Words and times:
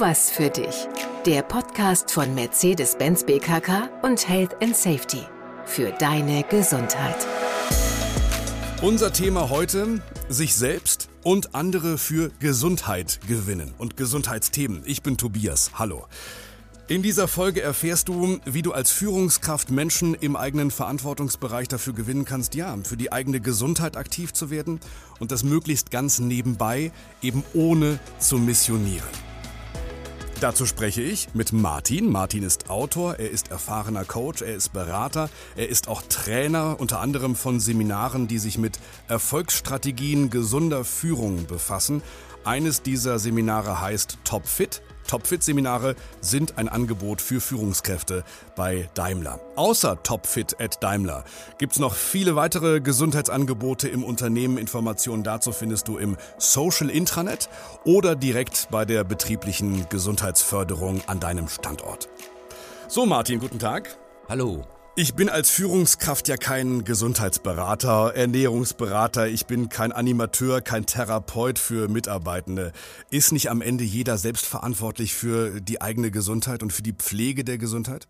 was 0.00 0.30
für 0.30 0.48
dich. 0.48 0.86
Der 1.26 1.42
Podcast 1.42 2.12
von 2.12 2.32
Mercedes-Benz 2.34 3.24
BKK 3.24 3.90
und 4.02 4.28
Health 4.28 4.62
and 4.62 4.76
Safety. 4.76 5.22
Für 5.64 5.90
deine 5.90 6.44
Gesundheit. 6.44 7.26
Unser 8.80 9.12
Thema 9.12 9.50
heute, 9.50 10.00
sich 10.28 10.54
selbst 10.54 11.08
und 11.24 11.56
andere 11.56 11.98
für 11.98 12.30
Gesundheit 12.38 13.18
gewinnen 13.26 13.74
und 13.76 13.96
Gesundheitsthemen. 13.96 14.82
Ich 14.84 15.02
bin 15.02 15.16
Tobias. 15.16 15.72
Hallo. 15.74 16.06
In 16.86 17.02
dieser 17.02 17.26
Folge 17.26 17.60
erfährst 17.60 18.08
du, 18.08 18.38
wie 18.44 18.62
du 18.62 18.72
als 18.72 18.92
Führungskraft 18.92 19.70
Menschen 19.70 20.14
im 20.14 20.36
eigenen 20.36 20.70
Verantwortungsbereich 20.70 21.66
dafür 21.66 21.92
gewinnen 21.92 22.24
kannst, 22.24 22.54
ja, 22.54 22.76
für 22.84 22.96
die 22.96 23.10
eigene 23.10 23.40
Gesundheit 23.40 23.96
aktiv 23.96 24.32
zu 24.32 24.50
werden 24.50 24.78
und 25.18 25.32
das 25.32 25.42
möglichst 25.42 25.90
ganz 25.90 26.20
nebenbei, 26.20 26.92
eben 27.20 27.42
ohne 27.52 27.98
zu 28.20 28.38
missionieren. 28.38 29.28
Dazu 30.40 30.66
spreche 30.66 31.02
ich 31.02 31.34
mit 31.34 31.52
Martin. 31.52 32.12
Martin 32.12 32.44
ist 32.44 32.70
Autor, 32.70 33.16
er 33.16 33.28
ist 33.28 33.50
erfahrener 33.50 34.04
Coach, 34.04 34.40
er 34.40 34.54
ist 34.54 34.72
Berater, 34.72 35.30
er 35.56 35.68
ist 35.68 35.88
auch 35.88 36.00
Trainer 36.08 36.76
unter 36.78 37.00
anderem 37.00 37.34
von 37.34 37.58
Seminaren, 37.58 38.28
die 38.28 38.38
sich 38.38 38.56
mit 38.56 38.78
Erfolgsstrategien 39.08 40.30
gesunder 40.30 40.84
Führung 40.84 41.46
befassen. 41.46 42.02
Eines 42.44 42.82
dieser 42.82 43.18
Seminare 43.18 43.80
heißt 43.80 44.18
Top 44.24 44.46
Fit. 44.46 44.82
Topfit-Seminare 45.08 45.96
sind 46.20 46.58
ein 46.58 46.68
Angebot 46.68 47.20
für 47.20 47.40
Führungskräfte 47.40 48.24
bei 48.54 48.88
Daimler. 48.94 49.40
Außer 49.56 50.02
Topfit 50.02 50.60
at 50.60 50.82
Daimler 50.82 51.24
gibt 51.56 51.72
es 51.72 51.78
noch 51.78 51.94
viele 51.94 52.36
weitere 52.36 52.80
Gesundheitsangebote 52.80 53.88
im 53.88 54.04
Unternehmen. 54.04 54.58
Informationen 54.58 55.24
dazu 55.24 55.50
findest 55.50 55.88
du 55.88 55.96
im 55.96 56.16
Social 56.36 56.90
Intranet 56.90 57.48
oder 57.84 58.14
direkt 58.14 58.68
bei 58.70 58.84
der 58.84 59.02
betrieblichen 59.02 59.88
Gesundheitsförderung 59.88 61.00
an 61.06 61.20
deinem 61.20 61.48
Standort. 61.48 62.08
So, 62.86 63.06
Martin, 63.06 63.40
guten 63.40 63.58
Tag. 63.58 63.98
Hallo. 64.28 64.77
Ich 65.00 65.14
bin 65.14 65.28
als 65.28 65.48
Führungskraft 65.48 66.26
ja 66.26 66.36
kein 66.36 66.82
Gesundheitsberater, 66.82 68.14
Ernährungsberater, 68.16 69.28
ich 69.28 69.46
bin 69.46 69.68
kein 69.68 69.92
Animateur, 69.92 70.60
kein 70.60 70.86
Therapeut 70.86 71.60
für 71.60 71.86
Mitarbeitende. 71.86 72.72
Ist 73.08 73.30
nicht 73.30 73.48
am 73.48 73.62
Ende 73.62 73.84
jeder 73.84 74.18
selbst 74.18 74.44
verantwortlich 74.44 75.14
für 75.14 75.60
die 75.60 75.80
eigene 75.80 76.10
Gesundheit 76.10 76.64
und 76.64 76.72
für 76.72 76.82
die 76.82 76.94
Pflege 76.94 77.44
der 77.44 77.58
Gesundheit? 77.58 78.08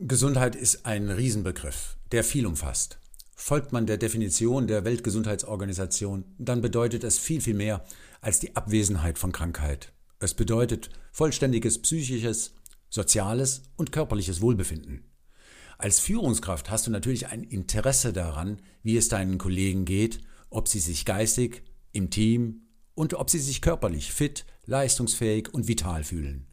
Gesundheit 0.00 0.56
ist 0.56 0.84
ein 0.84 1.12
Riesenbegriff, 1.12 1.96
der 2.10 2.24
viel 2.24 2.44
umfasst. 2.44 2.98
Folgt 3.36 3.70
man 3.70 3.86
der 3.86 3.96
Definition 3.96 4.66
der 4.66 4.84
Weltgesundheitsorganisation, 4.84 6.24
dann 6.38 6.60
bedeutet 6.60 7.04
es 7.04 7.20
viel, 7.20 7.40
viel 7.40 7.54
mehr 7.54 7.84
als 8.20 8.40
die 8.40 8.56
Abwesenheit 8.56 9.16
von 9.16 9.30
Krankheit. 9.30 9.92
Es 10.18 10.34
bedeutet 10.34 10.90
vollständiges 11.12 11.80
psychisches, 11.80 12.52
soziales 12.90 13.62
und 13.76 13.92
körperliches 13.92 14.40
Wohlbefinden. 14.40 15.04
Als 15.78 16.00
Führungskraft 16.00 16.70
hast 16.70 16.86
du 16.86 16.90
natürlich 16.90 17.28
ein 17.28 17.42
Interesse 17.44 18.12
daran, 18.12 18.58
wie 18.82 18.96
es 18.96 19.08
deinen 19.08 19.38
Kollegen 19.38 19.84
geht, 19.84 20.20
ob 20.50 20.68
sie 20.68 20.78
sich 20.78 21.04
geistig, 21.04 21.62
im 21.92 22.10
Team 22.10 22.62
und 22.94 23.14
ob 23.14 23.30
sie 23.30 23.38
sich 23.38 23.60
körperlich 23.60 24.12
fit, 24.12 24.44
leistungsfähig 24.66 25.52
und 25.52 25.68
vital 25.68 26.04
fühlen. 26.04 26.46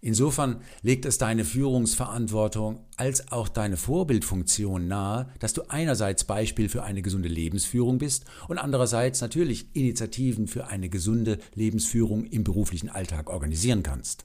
Insofern 0.00 0.60
legt 0.82 1.06
es 1.06 1.16
deine 1.16 1.46
Führungsverantwortung 1.46 2.84
als 2.98 3.32
auch 3.32 3.48
deine 3.48 3.78
Vorbildfunktion 3.78 4.86
nahe, 4.86 5.30
dass 5.38 5.54
du 5.54 5.62
einerseits 5.70 6.24
Beispiel 6.24 6.68
für 6.68 6.82
eine 6.82 7.00
gesunde 7.00 7.30
Lebensführung 7.30 7.96
bist 7.96 8.26
und 8.48 8.58
andererseits 8.58 9.22
natürlich 9.22 9.74
Initiativen 9.74 10.46
für 10.46 10.66
eine 10.66 10.90
gesunde 10.90 11.38
Lebensführung 11.54 12.26
im 12.26 12.44
beruflichen 12.44 12.90
Alltag 12.90 13.30
organisieren 13.30 13.82
kannst. 13.82 14.24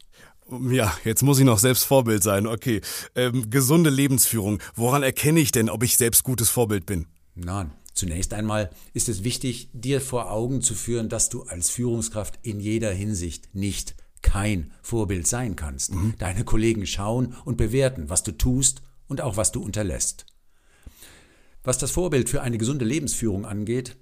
Ja, 0.71 0.97
jetzt 1.03 1.23
muss 1.23 1.39
ich 1.39 1.45
noch 1.45 1.59
selbst 1.59 1.83
Vorbild 1.83 2.23
sein. 2.23 2.47
Okay. 2.47 2.81
Ähm, 3.15 3.49
gesunde 3.49 3.89
Lebensführung. 3.89 4.59
Woran 4.75 5.03
erkenne 5.03 5.39
ich 5.39 5.51
denn, 5.51 5.69
ob 5.69 5.83
ich 5.83 5.97
selbst 5.97 6.23
gutes 6.23 6.49
Vorbild 6.49 6.85
bin? 6.85 7.07
Na, 7.35 7.69
zunächst 7.93 8.33
einmal 8.33 8.69
ist 8.93 9.09
es 9.09 9.23
wichtig, 9.23 9.69
dir 9.73 10.01
vor 10.01 10.31
Augen 10.31 10.61
zu 10.61 10.73
führen, 10.73 11.09
dass 11.09 11.29
du 11.29 11.43
als 11.43 11.69
Führungskraft 11.69 12.39
in 12.41 12.59
jeder 12.59 12.91
Hinsicht 12.91 13.53
nicht 13.53 13.95
kein 14.21 14.73
Vorbild 14.81 15.27
sein 15.27 15.55
kannst. 15.55 15.93
Mhm. 15.93 16.15
Deine 16.17 16.43
Kollegen 16.43 16.85
schauen 16.85 17.35
und 17.45 17.57
bewerten, 17.57 18.09
was 18.09 18.23
du 18.23 18.31
tust 18.31 18.81
und 19.07 19.21
auch 19.21 19.37
was 19.37 19.51
du 19.51 19.61
unterlässt. 19.61 20.25
Was 21.63 21.77
das 21.77 21.91
Vorbild 21.91 22.29
für 22.29 22.41
eine 22.41 22.57
gesunde 22.57 22.85
Lebensführung 22.85 23.45
angeht, 23.45 23.97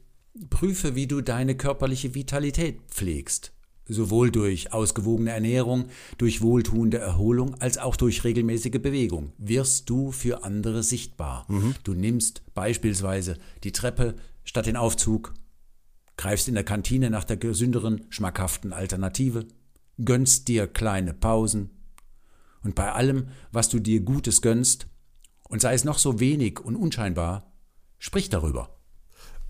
prüfe, 0.50 0.95
wie 0.95 1.07
du 1.07 1.21
deine 1.21 1.55
körperliche 1.55 2.16
Vitalität 2.16 2.79
pflegst 2.89 3.51
sowohl 3.87 4.31
durch 4.31 4.73
ausgewogene 4.73 5.31
Ernährung, 5.31 5.85
durch 6.17 6.41
wohltuende 6.41 6.97
Erholung 6.97 7.55
als 7.61 7.77
auch 7.77 7.95
durch 7.95 8.23
regelmäßige 8.23 8.79
Bewegung, 8.81 9.31
wirst 9.37 9.89
du 9.89 10.11
für 10.11 10.43
andere 10.43 10.83
sichtbar. 10.83 11.45
Mhm. 11.47 11.75
Du 11.83 11.93
nimmst 11.93 12.43
beispielsweise 12.53 13.37
die 13.63 13.71
Treppe 13.71 14.15
statt 14.43 14.65
den 14.65 14.77
Aufzug, 14.77 15.33
greifst 16.15 16.47
in 16.47 16.55
der 16.55 16.63
Kantine 16.63 17.09
nach 17.09 17.23
der 17.23 17.37
gesünderen, 17.37 18.05
schmackhaften 18.09 18.73
Alternative, 18.73 19.45
gönnst 20.03 20.47
dir 20.47 20.67
kleine 20.67 21.13
Pausen. 21.13 21.71
Und 22.63 22.75
bei 22.75 22.91
allem, 22.91 23.27
was 23.51 23.69
du 23.69 23.79
dir 23.79 24.01
Gutes 24.01 24.41
gönnst, 24.41 24.87
und 25.49 25.61
sei 25.61 25.73
es 25.73 25.85
noch 25.85 25.97
so 25.97 26.19
wenig 26.19 26.59
und 26.59 26.75
unscheinbar, 26.75 27.53
sprich 27.99 28.29
darüber. 28.29 28.76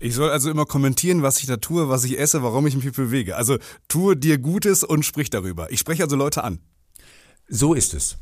Ich 0.00 0.14
soll 0.14 0.30
also 0.30 0.50
immer 0.50 0.64
kommentieren, 0.64 1.22
was 1.22 1.40
ich 1.40 1.46
da 1.46 1.56
tue, 1.56 1.88
was 1.88 2.04
ich 2.04 2.18
esse, 2.18 2.42
warum 2.42 2.66
ich 2.66 2.76
mich 2.76 2.92
bewege. 2.92 3.36
Also 3.36 3.58
tue 3.88 4.16
dir 4.16 4.38
Gutes 4.38 4.84
und 4.84 5.04
sprich 5.04 5.30
darüber. 5.30 5.72
Ich 5.72 5.80
spreche 5.80 6.04
also 6.04 6.16
Leute 6.16 6.44
an. 6.44 6.60
So 7.48 7.74
ist 7.74 7.94
es. 7.94 8.16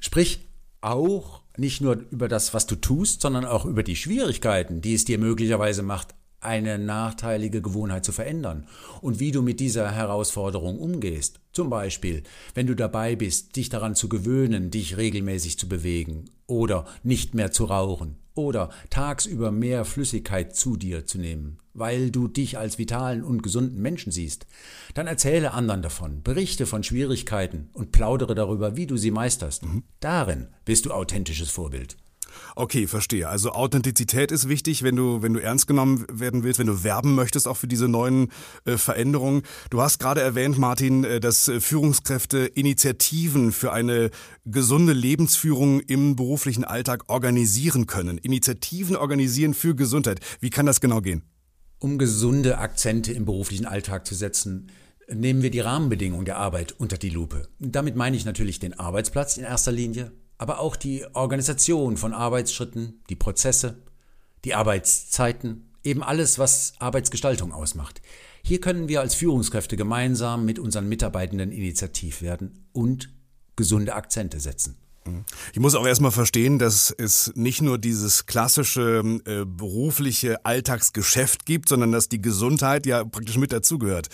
Sprich 0.00 0.40
auch 0.80 1.42
nicht 1.56 1.80
nur 1.80 2.04
über 2.10 2.26
das, 2.26 2.54
was 2.54 2.66
du 2.66 2.74
tust, 2.74 3.20
sondern 3.20 3.44
auch 3.44 3.64
über 3.64 3.82
die 3.82 3.96
Schwierigkeiten, 3.96 4.80
die 4.80 4.94
es 4.94 5.04
dir 5.04 5.18
möglicherweise 5.18 5.82
macht, 5.82 6.14
eine 6.40 6.78
nachteilige 6.78 7.62
Gewohnheit 7.62 8.04
zu 8.04 8.12
verändern 8.12 8.66
und 9.00 9.20
wie 9.20 9.30
du 9.30 9.42
mit 9.42 9.60
dieser 9.60 9.90
Herausforderung 9.90 10.78
umgehst. 10.78 11.40
Zum 11.52 11.70
Beispiel, 11.70 12.22
wenn 12.54 12.66
du 12.66 12.74
dabei 12.74 13.16
bist, 13.16 13.56
dich 13.56 13.68
daran 13.68 13.94
zu 13.94 14.08
gewöhnen, 14.08 14.70
dich 14.70 14.96
regelmäßig 14.96 15.58
zu 15.58 15.68
bewegen 15.68 16.26
oder 16.46 16.86
nicht 17.02 17.34
mehr 17.34 17.52
zu 17.52 17.64
rauchen 17.64 18.16
oder 18.34 18.70
tagsüber 18.88 19.50
mehr 19.50 19.84
Flüssigkeit 19.84 20.56
zu 20.56 20.76
dir 20.76 21.04
zu 21.06 21.18
nehmen, 21.18 21.58
weil 21.74 22.10
du 22.10 22.28
dich 22.28 22.58
als 22.58 22.78
vitalen 22.78 23.22
und 23.22 23.42
gesunden 23.42 23.80
Menschen 23.82 24.12
siehst, 24.12 24.46
dann 24.94 25.06
erzähle 25.06 25.52
anderen 25.52 25.82
davon, 25.82 26.22
berichte 26.22 26.66
von 26.66 26.82
Schwierigkeiten 26.82 27.68
und 27.72 27.92
plaudere 27.92 28.34
darüber, 28.34 28.76
wie 28.76 28.86
du 28.86 28.96
sie 28.96 29.10
meisterst. 29.10 29.64
Mhm. 29.64 29.82
Darin 30.00 30.48
bist 30.64 30.86
du 30.86 30.92
authentisches 30.92 31.50
Vorbild. 31.50 31.96
Okay, 32.56 32.86
verstehe. 32.86 33.28
Also 33.28 33.52
Authentizität 33.52 34.32
ist 34.32 34.48
wichtig, 34.48 34.82
wenn 34.82 34.96
du, 34.96 35.22
wenn 35.22 35.34
du 35.34 35.40
ernst 35.40 35.66
genommen 35.66 36.04
werden 36.12 36.42
willst, 36.42 36.58
wenn 36.58 36.66
du 36.66 36.82
werben 36.84 37.14
möchtest, 37.14 37.48
auch 37.48 37.56
für 37.56 37.68
diese 37.68 37.88
neuen 37.88 38.28
äh, 38.64 38.76
Veränderungen. 38.76 39.42
Du 39.70 39.80
hast 39.80 39.98
gerade 39.98 40.20
erwähnt, 40.20 40.58
Martin, 40.58 41.04
äh, 41.04 41.20
dass 41.20 41.50
Führungskräfte 41.58 42.38
Initiativen 42.38 43.52
für 43.52 43.72
eine 43.72 44.10
gesunde 44.44 44.92
Lebensführung 44.92 45.80
im 45.80 46.16
beruflichen 46.16 46.64
Alltag 46.64 47.04
organisieren 47.08 47.86
können. 47.86 48.18
Initiativen 48.18 48.96
organisieren 48.96 49.54
für 49.54 49.74
Gesundheit. 49.74 50.20
Wie 50.40 50.50
kann 50.50 50.66
das 50.66 50.80
genau 50.80 51.00
gehen? 51.00 51.22
Um 51.78 51.96
gesunde 51.96 52.58
Akzente 52.58 53.12
im 53.12 53.24
beruflichen 53.24 53.64
Alltag 53.64 54.06
zu 54.06 54.14
setzen, 54.14 54.70
nehmen 55.08 55.42
wir 55.42 55.50
die 55.50 55.60
Rahmenbedingungen 55.60 56.24
der 56.24 56.36
Arbeit 56.36 56.72
unter 56.72 56.98
die 56.98 57.10
Lupe. 57.10 57.48
Damit 57.58 57.96
meine 57.96 58.16
ich 58.16 58.24
natürlich 58.24 58.58
den 58.58 58.78
Arbeitsplatz 58.78 59.36
in 59.36 59.44
erster 59.44 59.72
Linie, 59.72 60.12
aber 60.40 60.58
auch 60.58 60.74
die 60.74 61.04
Organisation 61.12 61.98
von 61.98 62.14
Arbeitsschritten, 62.14 63.02
die 63.10 63.14
Prozesse, 63.14 63.82
die 64.46 64.54
Arbeitszeiten, 64.54 65.68
eben 65.84 66.02
alles, 66.02 66.38
was 66.38 66.72
Arbeitsgestaltung 66.78 67.52
ausmacht. 67.52 68.00
Hier 68.42 68.58
können 68.58 68.88
wir 68.88 69.02
als 69.02 69.14
Führungskräfte 69.14 69.76
gemeinsam 69.76 70.46
mit 70.46 70.58
unseren 70.58 70.88
Mitarbeitenden 70.88 71.52
initiativ 71.52 72.22
werden 72.22 72.64
und 72.72 73.10
gesunde 73.54 73.94
Akzente 73.94 74.40
setzen. 74.40 74.76
Ich 75.52 75.60
muss 75.60 75.74
auch 75.74 75.86
erstmal 75.86 76.10
verstehen, 76.10 76.58
dass 76.58 76.90
es 76.90 77.32
nicht 77.34 77.60
nur 77.60 77.76
dieses 77.76 78.24
klassische 78.24 79.02
äh, 79.26 79.44
berufliche 79.44 80.42
Alltagsgeschäft 80.46 81.44
gibt, 81.44 81.68
sondern 81.68 81.92
dass 81.92 82.08
die 82.08 82.22
Gesundheit 82.22 82.86
ja 82.86 83.04
praktisch 83.04 83.36
mit 83.36 83.52
dazugehört. 83.52 84.08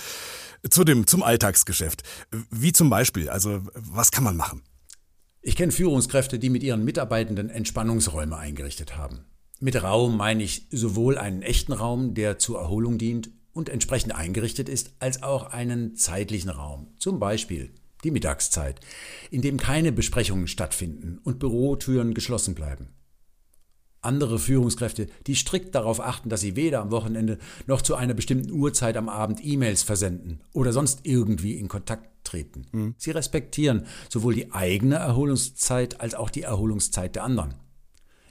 Zu 0.69 0.83
dem, 0.83 1.07
zum 1.07 1.23
Alltagsgeschäft. 1.23 2.03
Wie 2.51 2.73
zum 2.73 2.91
Beispiel, 2.91 3.29
also 3.29 3.63
was 3.75 4.11
kann 4.11 4.25
man 4.25 4.37
machen? 4.37 4.65
Ich 5.47 5.55
kenne 5.55 5.71
Führungskräfte, 5.71 6.41
die 6.41 6.51
mit 6.51 6.65
ihren 6.65 6.85
Mitarbeitenden 6.85 7.51
Entspannungsräume 7.51 8.37
eingerichtet 8.37 8.97
haben. 8.97 9.21
Mit 9.61 9.81
Raum 9.81 10.17
meine 10.17 10.43
ich 10.43 10.67
sowohl 10.73 11.17
einen 11.19 11.43
echten 11.43 11.73
Raum, 11.73 12.15
der 12.15 12.41
zur 12.41 12.59
Erholung 12.59 12.99
dient 12.99 13.31
und 13.53 13.69
entsprechend 13.69 14.13
eingerichtet 14.13 14.69
ist, 14.69 14.97
als 14.99 15.23
auch 15.23 15.53
einen 15.53 15.95
zeitlichen 15.95 16.51
Raum, 16.51 16.89
zum 16.99 17.21
Beispiel 17.21 17.71
die 18.03 18.11
Mittagszeit, 18.11 18.81
in 19.31 19.41
dem 19.41 19.57
keine 19.57 19.93
Besprechungen 19.93 20.49
stattfinden 20.49 21.21
und 21.23 21.39
Bürotüren 21.39 22.13
geschlossen 22.13 22.57
bleiben. 22.57 22.89
Andere 24.01 24.41
Führungskräfte, 24.41 25.07
die 25.29 25.37
strikt 25.37 25.77
darauf 25.77 26.01
achten, 26.01 26.29
dass 26.29 26.41
sie 26.41 26.57
weder 26.57 26.81
am 26.81 26.91
Wochenende 26.91 27.39
noch 27.69 27.83
zu 27.83 27.95
einer 27.95 28.15
bestimmten 28.15 28.51
Uhrzeit 28.51 28.97
am 28.97 29.09
Abend 29.09 29.39
E-Mails 29.45 29.85
versenden 29.85 30.41
oder 30.53 30.73
sonst 30.73 31.03
irgendwie 31.05 31.55
in 31.55 31.69
Kontakt 31.69 32.16
treten. 32.27 32.67
Mhm. 32.73 32.95
Sie 32.99 33.11
respektieren 33.11 33.87
sowohl 34.09 34.35
die 34.35 34.53
eigene 34.53 34.97
Erholungszeit 34.97 36.01
als 36.01 36.15
auch 36.15 36.31
die 36.31 36.43
Erholungszeit 36.43 37.15
der 37.15 37.25
anderen. 37.25 37.55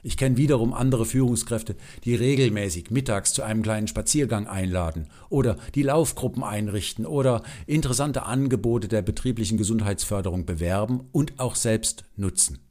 Ich 0.02 0.16
kenne 0.16 0.36
wiederum 0.36 0.72
andere 0.72 1.04
Führungskräfte, 1.04 1.74
die 2.04 2.14
regelmäßig 2.14 2.92
mittags 2.92 3.32
zu 3.32 3.42
einem 3.42 3.62
kleinen 3.62 3.88
Spaziergang 3.88 4.46
einladen 4.46 5.08
oder 5.30 5.56
die 5.74 5.82
Laufgruppen 5.82 6.44
einrichten 6.44 7.04
oder 7.06 7.42
interessante 7.66 8.22
Angebote 8.22 8.86
der 8.86 9.02
betrieblichen 9.02 9.58
Gesundheitsförderung 9.58 10.46
bewerben 10.46 11.08
und 11.10 11.40
auch 11.40 11.56
selbst 11.56 12.04
nutzen. 12.14 12.65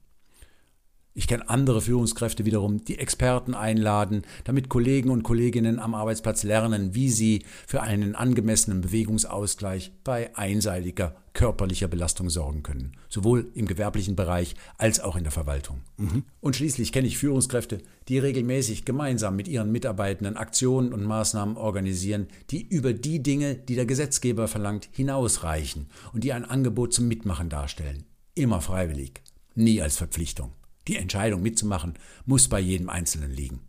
Ich 1.18 1.28
kenne 1.28 1.48
andere 1.50 1.80
Führungskräfte 1.80 2.44
wiederum, 2.44 2.84
die 2.84 3.00
Experten 3.00 3.54
einladen, 3.54 4.24
damit 4.44 4.68
Kollegen 4.68 5.10
und 5.10 5.24
Kolleginnen 5.24 5.80
am 5.80 5.96
Arbeitsplatz 5.96 6.44
lernen, 6.44 6.94
wie 6.94 7.10
sie 7.10 7.46
für 7.66 7.82
einen 7.82 8.16
angemessenen 8.16 8.82
Bewegungsausgleich 8.82 9.94
bei 10.04 10.36
einseitiger 10.36 11.16
körperlicher 11.32 11.88
Belastung 11.88 12.30
sorgen 12.30 12.64
können, 12.64 12.98
sowohl 13.08 13.50
im 13.54 13.66
gewerblichen 13.66 14.18
Bereich 14.18 14.56
als 14.78 15.00
auch 15.00 15.16
in 15.16 15.24
der 15.24 15.32
Verwaltung. 15.32 15.80
Mhm. 15.96 16.24
Und 16.42 16.58
schließlich 16.58 16.92
kenne 16.92 17.08
ich 17.08 17.18
Führungskräfte, 17.18 17.78
die 18.10 18.20
regelmäßig 18.20 18.84
gemeinsam 18.84 19.38
mit 19.38 19.48
ihren 19.48 19.72
Mitarbeitenden 19.72 20.36
Aktionen 20.36 20.92
und 20.92 21.06
Maßnahmen 21.06 21.56
organisieren, 21.56 22.28
die 22.50 22.62
über 22.62 22.92
die 22.92 23.24
Dinge, 23.24 23.56
die 23.56 23.76
der 23.76 23.86
Gesetzgeber 23.86 24.50
verlangt, 24.50 24.90
hinausreichen 24.92 25.88
und 26.12 26.26
die 26.26 26.34
ein 26.34 26.44
Angebot 26.44 26.94
zum 26.94 27.08
Mitmachen 27.08 27.48
darstellen. 27.48 28.04
Immer 28.34 28.60
freiwillig, 28.60 29.22
nie 29.56 29.82
als 29.82 29.96
Verpflichtung. 29.96 30.52
Die 30.88 30.98
Entscheidung 30.98 31.42
mitzumachen 31.42 31.94
muss 32.26 32.48
bei 32.48 32.60
jedem 32.60 32.90
Einzelnen 32.90 33.32
liegen. 33.32 33.62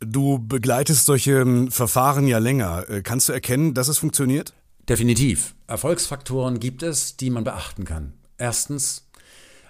Du 0.00 0.38
begleitest 0.38 1.06
solche 1.06 1.40
ähm, 1.40 1.70
Verfahren 1.70 2.26
ja 2.26 2.38
länger. 2.38 2.88
Äh, 2.88 3.02
kannst 3.02 3.28
du 3.28 3.32
erkennen, 3.32 3.72
dass 3.72 3.88
es 3.88 3.98
funktioniert? 3.98 4.52
Definitiv. 4.88 5.54
Erfolgsfaktoren 5.66 6.60
gibt 6.60 6.82
es, 6.82 7.16
die 7.16 7.30
man 7.30 7.44
beachten 7.44 7.84
kann. 7.84 8.12
Erstens, 8.38 9.08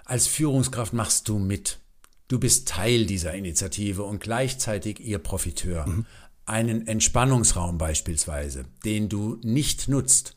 als 0.05 0.27
Führungskraft 0.27 0.93
machst 0.93 1.29
du 1.29 1.39
mit. 1.39 1.79
Du 2.27 2.39
bist 2.39 2.67
Teil 2.67 3.05
dieser 3.05 3.33
Initiative 3.33 4.03
und 4.03 4.19
gleichzeitig 4.19 4.99
ihr 4.99 5.19
Profiteur. 5.19 5.87
Mhm. 5.87 6.05
Einen 6.45 6.87
Entspannungsraum 6.87 7.77
beispielsweise, 7.77 8.65
den 8.83 9.09
du 9.09 9.39
nicht 9.43 9.87
nutzt, 9.87 10.35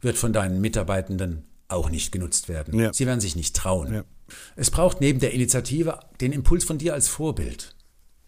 wird 0.00 0.16
von 0.16 0.32
deinen 0.32 0.60
Mitarbeitenden 0.60 1.44
auch 1.68 1.90
nicht 1.90 2.12
genutzt 2.12 2.48
werden. 2.48 2.78
Ja. 2.78 2.92
Sie 2.92 3.06
werden 3.06 3.20
sich 3.20 3.36
nicht 3.36 3.56
trauen. 3.56 3.94
Ja. 3.94 4.04
Es 4.56 4.70
braucht 4.70 5.00
neben 5.00 5.20
der 5.20 5.32
Initiative 5.32 6.00
den 6.20 6.32
Impuls 6.32 6.64
von 6.64 6.78
dir 6.78 6.94
als 6.94 7.08
Vorbild. 7.08 7.74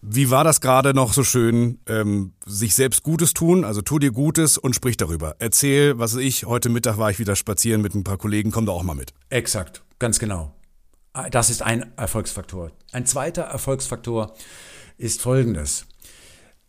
Wie 0.01 0.29
war 0.29 0.43
das 0.43 0.61
gerade 0.61 0.93
noch 0.93 1.13
so 1.13 1.23
schön? 1.23 1.79
Ähm, 1.87 2.33
sich 2.45 2.75
selbst 2.75 3.01
Gutes 3.01 3.33
tun, 3.33 3.63
also 3.65 3.81
tu 3.81 3.97
dir 3.97 4.11
Gutes 4.11 4.57
und 4.57 4.75
sprich 4.75 4.97
darüber. 4.97 5.35
Erzähl, 5.39 5.97
was 5.97 6.15
ich, 6.15 6.45
heute 6.45 6.69
Mittag 6.69 6.99
war 6.99 7.09
ich 7.09 7.17
wieder 7.17 7.35
spazieren 7.35 7.81
mit 7.81 7.95
ein 7.95 8.03
paar 8.03 8.17
Kollegen, 8.17 8.51
komm 8.51 8.67
da 8.67 8.71
auch 8.71 8.83
mal 8.83 8.93
mit. 8.93 9.13
Exakt, 9.29 9.83
ganz 9.97 10.19
genau. 10.19 10.53
Das 11.31 11.49
ist 11.49 11.63
ein 11.63 11.91
Erfolgsfaktor. 11.97 12.71
Ein 12.91 13.05
zweiter 13.05 13.43
Erfolgsfaktor 13.43 14.35
ist 14.97 15.21
folgendes. 15.21 15.85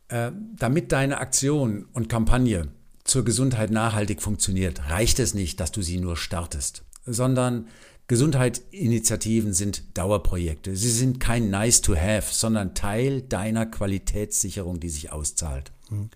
Äh, 0.09 0.31
damit 0.57 0.93
deine 0.93 1.19
Aktion 1.19 1.87
und 1.93 2.09
Kampagne 2.09 2.69
zur 3.05 3.25
Gesundheit 3.25 3.71
nachhaltig 3.71 4.23
funktioniert, 4.23 4.89
reicht 4.89 5.19
es 5.19 5.35
nicht, 5.35 5.61
dass 5.61 5.73
du 5.73 5.83
sie 5.83 5.99
nur 5.99 6.17
startest, 6.17 6.85
sondern 7.05 7.69
Gesundheitsinitiativen 8.09 9.53
sind 9.53 9.99
Dauerprojekte. 9.99 10.77
Sie 10.77 10.91
sind 10.91 11.19
kein 11.19 11.51
Nice 11.51 11.81
to 11.81 11.97
have, 11.97 12.33
sondern 12.33 12.75
Teil 12.75 13.23
deiner 13.23 13.67
Qualitätssicherung, 13.67 14.79
die 14.79 14.89
sich 14.89 15.13
auszahlt. 15.13 15.73
Mhm. 15.91 16.11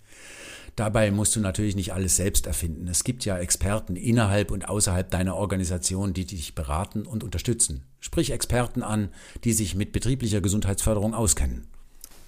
Dabei 0.77 1.11
musst 1.11 1.35
du 1.35 1.41
natürlich 1.41 1.75
nicht 1.75 1.93
alles 1.93 2.15
selbst 2.15 2.47
erfinden. 2.47 2.87
Es 2.87 3.03
gibt 3.03 3.25
ja 3.25 3.37
Experten 3.37 3.97
innerhalb 3.97 4.51
und 4.51 4.69
außerhalb 4.69 5.11
deiner 5.11 5.35
Organisation, 5.35 6.13
die 6.13 6.25
dich 6.25 6.55
beraten 6.55 7.05
und 7.05 7.25
unterstützen. 7.25 7.83
Sprich 7.99 8.31
Experten 8.31 8.81
an, 8.81 9.09
die 9.43 9.51
sich 9.51 9.75
mit 9.75 9.91
betrieblicher 9.91 10.39
Gesundheitsförderung 10.39 11.13
auskennen. 11.13 11.67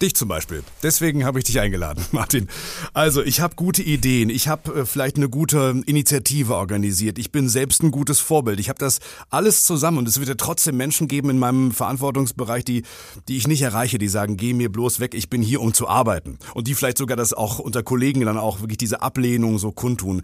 Dich 0.02 0.16
zum 0.16 0.28
Beispiel. 0.28 0.64
Deswegen 0.82 1.26
habe 1.26 1.40
ich 1.40 1.46
dich 1.46 1.60
eingeladen, 1.60 2.04
Martin. 2.12 2.50
Also, 2.94 3.24
ich 3.24 3.42
habe 3.42 3.56
gute 3.56 3.82
Ideen. 3.82 4.30
Ich 4.30 4.48
habe 4.48 4.82
äh, 4.82 4.86
vielleicht 4.86 5.18
eine 5.18 5.30
gute 5.30 5.82
Initiative 5.86 6.56
organisiert. 6.56 7.18
Ich 7.18 7.32
bin 7.32 7.50
selbst 7.50 7.84
ein 7.84 7.92
gutes 7.92 8.20
Vorbild. 8.20 8.60
Ich 8.60 8.70
habe 8.70 8.80
das 8.80 9.00
alles 9.30 9.64
zusammen 9.64 10.00
und 10.00 10.08
es 10.08 10.20
wird 10.20 10.30
ja 10.30 10.36
trotzdem 10.36 10.78
Menschen 10.78 11.08
geben 11.08 11.30
in 11.30 11.40
meinem 11.40 11.72
Verantwortungsbereich, 11.72 12.66
die, 12.66 12.84
die 13.28 13.38
ich 13.38 13.48
nicht 13.48 13.62
erreiche, 13.62 13.98
die 13.98 14.08
sagen, 14.08 14.38
geh 14.38 14.54
mir 14.54 14.72
bloß 14.72 15.00
weg, 15.00 15.14
ich 15.14 15.30
bin 15.30 15.42
hier, 15.42 15.62
um 15.62 15.74
zu 15.74 15.88
arbeiten. 15.88 16.38
Und 16.54 16.68
die 16.68 16.76
vielleicht 16.76 16.98
sogar 16.98 17.18
das 17.18 17.34
auch 17.34 17.60
unter 17.60 17.84
Kollegen 17.84 18.22
dann 18.22 18.38
auch 18.38 18.62
wirklich 18.62 18.78
diese 18.78 19.02
Ablehnung 19.02 19.58
so 19.60 19.72
kundtun. 19.72 20.22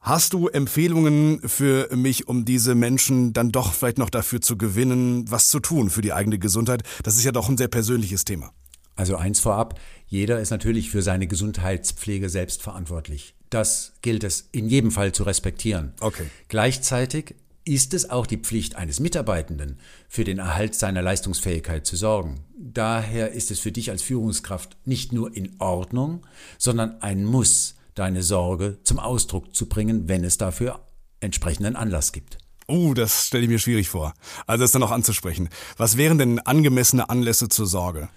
Hast 0.00 0.34
du 0.34 0.48
Empfehlungen 0.48 1.40
für 1.48 1.88
mich, 1.96 2.28
um 2.28 2.44
diese 2.44 2.74
Menschen 2.74 3.32
dann 3.32 3.52
doch 3.52 3.72
vielleicht 3.72 3.96
noch 3.96 4.10
dafür 4.10 4.42
zu 4.42 4.58
gewinnen, 4.58 5.24
was 5.30 5.48
zu 5.48 5.60
tun 5.60 5.88
für 5.88 6.02
die 6.02 6.12
eigene 6.12 6.38
Gesundheit? 6.38 6.82
Das 7.02 7.16
ist 7.16 7.24
ja 7.24 7.32
doch 7.32 7.48
ein 7.48 7.56
sehr 7.56 7.68
persönliches 7.68 8.26
Thema. 8.26 8.52
Also 8.96 9.16
eins 9.16 9.40
vorab, 9.40 9.80
jeder 10.06 10.40
ist 10.40 10.50
natürlich 10.50 10.90
für 10.90 11.02
seine 11.02 11.26
Gesundheitspflege 11.26 12.28
selbst 12.28 12.62
verantwortlich. 12.62 13.34
Das 13.50 13.92
gilt 14.02 14.24
es 14.24 14.48
in 14.52 14.68
jedem 14.68 14.90
Fall 14.90 15.12
zu 15.12 15.24
respektieren. 15.24 15.92
Okay. 16.00 16.26
Gleichzeitig 16.48 17.34
ist 17.64 17.94
es 17.94 18.10
auch 18.10 18.26
die 18.26 18.36
Pflicht 18.36 18.76
eines 18.76 19.00
Mitarbeitenden, 19.00 19.78
für 20.08 20.24
den 20.24 20.38
Erhalt 20.38 20.74
seiner 20.74 21.02
Leistungsfähigkeit 21.02 21.86
zu 21.86 21.96
sorgen. 21.96 22.44
Daher 22.56 23.32
ist 23.32 23.50
es 23.50 23.58
für 23.58 23.72
dich 23.72 23.90
als 23.90 24.02
Führungskraft 24.02 24.76
nicht 24.84 25.12
nur 25.12 25.34
in 25.34 25.56
Ordnung, 25.58 26.26
sondern 26.58 27.00
ein 27.00 27.24
Muss, 27.24 27.76
deine 27.94 28.22
Sorge 28.22 28.78
zum 28.84 28.98
Ausdruck 28.98 29.54
zu 29.54 29.66
bringen, 29.66 30.08
wenn 30.08 30.24
es 30.24 30.36
dafür 30.36 30.80
entsprechenden 31.20 31.76
Anlass 31.76 32.12
gibt. 32.12 32.38
Uh, 32.68 32.94
das 32.94 33.26
stelle 33.26 33.44
ich 33.44 33.48
mir 33.48 33.58
schwierig 33.58 33.88
vor. 33.88 34.14
Also 34.46 34.64
das 34.64 34.72
dann 34.72 34.82
auch 34.82 34.90
anzusprechen. 34.90 35.48
Was 35.76 35.96
wären 35.96 36.18
denn 36.18 36.38
angemessene 36.40 37.08
Anlässe 37.08 37.48
zur 37.48 37.66
Sorge? 37.66 38.08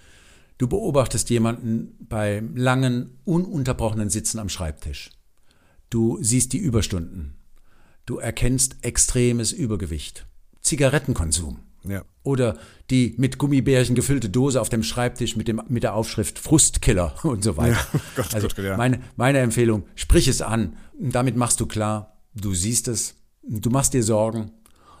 Du 0.58 0.66
beobachtest 0.66 1.30
jemanden 1.30 1.96
beim 2.00 2.56
langen, 2.56 3.18
ununterbrochenen 3.24 4.10
Sitzen 4.10 4.40
am 4.40 4.48
Schreibtisch. 4.48 5.10
Du 5.88 6.18
siehst 6.20 6.52
die 6.52 6.58
Überstunden. 6.58 7.36
Du 8.06 8.18
erkennst 8.18 8.76
extremes 8.82 9.52
Übergewicht. 9.52 10.26
Zigarettenkonsum. 10.60 11.60
Ja. 11.84 12.04
Oder 12.24 12.58
die 12.90 13.14
mit 13.18 13.38
Gummibärchen 13.38 13.94
gefüllte 13.94 14.28
Dose 14.28 14.60
auf 14.60 14.68
dem 14.68 14.82
Schreibtisch 14.82 15.36
mit, 15.36 15.46
dem, 15.46 15.62
mit 15.68 15.84
der 15.84 15.94
Aufschrift 15.94 16.40
Frustkiller 16.40 17.14
und 17.24 17.44
so 17.44 17.56
weiter. 17.56 17.78
Ja, 17.92 18.00
Gott, 18.16 18.34
also 18.34 18.48
Gott, 18.48 18.58
ja. 18.58 18.76
meine, 18.76 19.00
meine 19.16 19.38
Empfehlung, 19.38 19.84
sprich 19.94 20.26
es 20.26 20.42
an. 20.42 20.76
Damit 20.98 21.36
machst 21.36 21.60
du 21.60 21.66
klar, 21.66 22.18
du 22.34 22.52
siehst 22.52 22.88
es, 22.88 23.14
du 23.42 23.70
machst 23.70 23.94
dir 23.94 24.02
Sorgen 24.02 24.50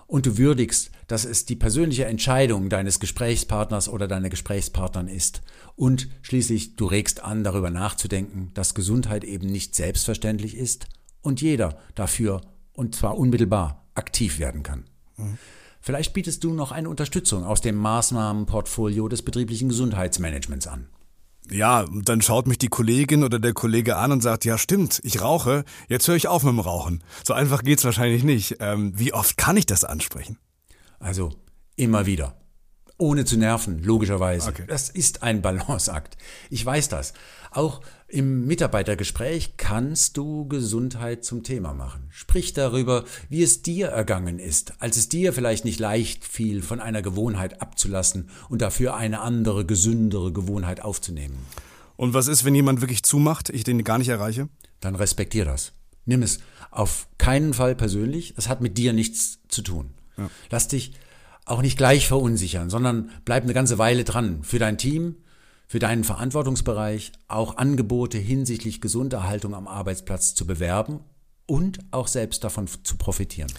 und 0.08 0.24
du 0.24 0.38
würdigst, 0.38 0.90
dass 1.06 1.24
es 1.24 1.44
die 1.44 1.54
persönliche 1.54 2.06
Entscheidung 2.06 2.70
deines 2.70 2.98
Gesprächspartners 2.98 3.88
oder 3.88 4.08
deiner 4.08 4.30
Gesprächspartnerin 4.30 5.06
ist. 5.06 5.42
Und 5.76 6.08
schließlich 6.22 6.76
du 6.76 6.86
regst 6.86 7.22
an, 7.22 7.44
darüber 7.44 7.70
nachzudenken, 7.70 8.50
dass 8.54 8.74
Gesundheit 8.74 9.22
eben 9.22 9.46
nicht 9.46 9.76
selbstverständlich 9.76 10.56
ist 10.56 10.86
und 11.20 11.42
jeder 11.42 11.78
dafür, 11.94 12.40
und 12.72 12.94
zwar 12.94 13.18
unmittelbar, 13.18 13.86
aktiv 13.94 14.38
werden 14.38 14.62
kann. 14.62 14.84
Mhm. 15.18 15.38
Vielleicht 15.80 16.14
bietest 16.14 16.42
du 16.42 16.54
noch 16.54 16.72
eine 16.72 16.88
Unterstützung 16.88 17.44
aus 17.44 17.60
dem 17.60 17.76
Maßnahmenportfolio 17.76 19.08
des 19.08 19.22
betrieblichen 19.22 19.68
Gesundheitsmanagements 19.68 20.66
an. 20.66 20.88
Ja, 21.50 21.86
dann 21.90 22.20
schaut 22.20 22.46
mich 22.46 22.58
die 22.58 22.68
Kollegin 22.68 23.24
oder 23.24 23.38
der 23.38 23.54
Kollege 23.54 23.96
an 23.96 24.12
und 24.12 24.22
sagt, 24.22 24.44
ja 24.44 24.58
stimmt, 24.58 25.00
ich 25.02 25.22
rauche, 25.22 25.64
jetzt 25.88 26.06
höre 26.08 26.16
ich 26.16 26.28
auf 26.28 26.42
mit 26.42 26.52
dem 26.52 26.60
Rauchen. 26.60 27.02
So 27.24 27.32
einfach 27.32 27.62
geht's 27.62 27.84
wahrscheinlich 27.84 28.22
nicht. 28.22 28.56
Ähm, 28.60 28.92
wie 28.96 29.14
oft 29.14 29.36
kann 29.36 29.56
ich 29.56 29.66
das 29.66 29.84
ansprechen? 29.84 30.38
Also 30.98 31.30
immer 31.76 32.06
wieder. 32.06 32.34
Ohne 32.98 33.24
zu 33.24 33.36
nerven, 33.36 33.82
logischerweise. 33.82 34.50
Okay. 34.50 34.64
Das 34.66 34.88
ist 34.88 35.22
ein 35.22 35.40
Balanceakt. 35.40 36.16
Ich 36.50 36.66
weiß 36.66 36.88
das. 36.88 37.12
Auch 37.52 37.80
im 38.08 38.46
Mitarbeitergespräch 38.46 39.56
kannst 39.56 40.16
du 40.16 40.48
Gesundheit 40.48 41.24
zum 41.24 41.44
Thema 41.44 41.74
machen. 41.74 42.08
Sprich 42.10 42.54
darüber, 42.54 43.04
wie 43.28 43.42
es 43.42 43.62
dir 43.62 43.88
ergangen 43.88 44.40
ist, 44.40 44.72
als 44.80 44.96
es 44.96 45.08
dir 45.08 45.32
vielleicht 45.32 45.64
nicht 45.64 45.78
leicht 45.78 46.24
fiel, 46.24 46.60
von 46.60 46.80
einer 46.80 47.00
Gewohnheit 47.00 47.62
abzulassen 47.62 48.30
und 48.48 48.62
dafür 48.62 48.96
eine 48.96 49.20
andere, 49.20 49.64
gesündere 49.64 50.32
Gewohnheit 50.32 50.80
aufzunehmen. 50.80 51.38
Und 51.96 52.14
was 52.14 52.26
ist, 52.26 52.44
wenn 52.44 52.54
jemand 52.54 52.80
wirklich 52.80 53.04
zumacht, 53.04 53.48
ich 53.50 53.62
den 53.62 53.84
gar 53.84 53.98
nicht 53.98 54.08
erreiche? 54.08 54.48
Dann 54.80 54.96
respektier 54.96 55.44
das. 55.44 55.72
Nimm 56.04 56.22
es 56.22 56.38
auf 56.70 57.06
keinen 57.18 57.54
Fall 57.54 57.74
persönlich. 57.74 58.34
Es 58.36 58.48
hat 58.48 58.60
mit 58.60 58.76
dir 58.76 58.92
nichts 58.92 59.38
zu 59.48 59.62
tun. 59.62 59.90
Ja. 60.16 60.30
Lass 60.50 60.68
dich 60.68 60.92
auch 61.50 61.62
nicht 61.62 61.78
gleich 61.78 62.08
verunsichern, 62.08 62.70
sondern 62.70 63.10
bleib 63.24 63.44
eine 63.44 63.54
ganze 63.54 63.78
Weile 63.78 64.04
dran 64.04 64.42
für 64.42 64.58
dein 64.58 64.78
Team, 64.78 65.16
für 65.66 65.78
deinen 65.78 66.04
Verantwortungsbereich 66.04 67.12
auch 67.28 67.56
Angebote 67.56 68.18
hinsichtlich 68.18 68.80
Gesunderhaltung 68.80 69.54
am 69.54 69.68
Arbeitsplatz 69.68 70.34
zu 70.34 70.46
bewerben 70.46 71.00
und 71.46 71.78
auch 71.90 72.08
selbst 72.08 72.44
davon 72.44 72.68
zu 72.82 72.96
profitieren. 72.96 73.52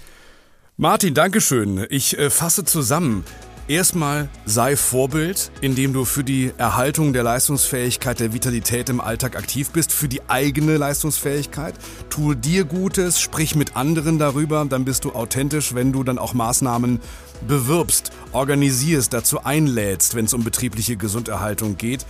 Martin, 0.78 1.14
Dankeschön. 1.14 1.86
Ich 1.90 2.18
äh, 2.18 2.30
fasse 2.30 2.64
zusammen. 2.64 3.26
Erstmal 3.70 4.30
sei 4.48 4.76
Vorbild, 4.76 5.52
indem 5.62 5.94
du 5.94 6.04
für 6.04 6.24
die 6.24 6.52
Erhaltung 6.58 7.14
der 7.14 7.22
Leistungsfähigkeit, 7.22 8.20
der 8.20 8.34
Vitalität 8.34 8.90
im 8.90 9.00
Alltag 9.00 9.36
aktiv 9.36 9.70
bist, 9.70 9.92
für 9.92 10.08
die 10.08 10.28
eigene 10.28 10.78
Leistungsfähigkeit. 10.78 11.76
Tue 12.10 12.36
dir 12.36 12.66
Gutes, 12.66 13.22
sprich 13.22 13.54
mit 13.54 13.76
anderen 13.76 14.18
darüber, 14.18 14.66
dann 14.68 14.86
bist 14.86 15.06
du 15.06 15.12
authentisch, 15.12 15.76
wenn 15.76 15.92
du 15.92 16.04
dann 16.04 16.18
auch 16.18 16.34
Maßnahmen 16.34 17.00
bewirbst, 17.48 18.12
organisierst, 18.32 19.14
dazu 19.14 19.44
einlädst, 19.44 20.16
wenn 20.16 20.26
es 20.26 20.34
um 20.34 20.44
betriebliche 20.44 20.98
Gesunderhaltung 20.98 21.78
geht. 21.78 22.08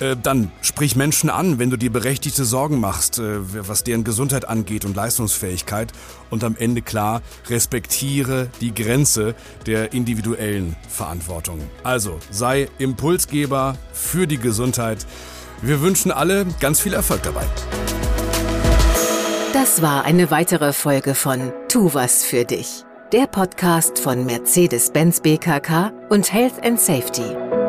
Äh, 0.00 0.16
dann 0.20 0.50
sprich 0.62 0.96
Menschen 0.96 1.30
an, 1.30 1.58
wenn 1.58 1.70
du 1.70 1.76
dir 1.76 1.92
berechtigte 1.92 2.44
Sorgen 2.44 2.80
machst, 2.80 3.18
äh, 3.18 3.38
was 3.68 3.84
deren 3.84 4.02
Gesundheit 4.02 4.48
angeht 4.48 4.84
und 4.84 4.96
Leistungsfähigkeit. 4.96 5.92
Und 6.30 6.42
am 6.42 6.56
Ende 6.56 6.82
klar, 6.82 7.22
respektiere 7.48 8.48
die 8.60 8.74
Grenze 8.74 9.34
der 9.66 9.92
individuellen 9.92 10.76
Verantwortung. 10.88 11.60
Also 11.82 12.18
sei 12.30 12.68
Impulsgeber 12.78 13.76
für 13.92 14.26
die 14.26 14.38
Gesundheit. 14.38 15.06
Wir 15.62 15.82
wünschen 15.82 16.10
alle 16.10 16.46
ganz 16.60 16.80
viel 16.80 16.94
Erfolg 16.94 17.22
dabei. 17.22 17.44
Das 19.52 19.82
war 19.82 20.04
eine 20.04 20.30
weitere 20.30 20.72
Folge 20.72 21.14
von 21.14 21.52
Tu 21.68 21.92
was 21.92 22.24
für 22.24 22.44
dich. 22.44 22.84
Der 23.12 23.26
Podcast 23.26 23.98
von 23.98 24.24
Mercedes-Benz 24.24 25.20
BKK 25.20 25.92
und 26.08 26.32
Health 26.32 26.64
and 26.64 26.80
Safety. 26.80 27.59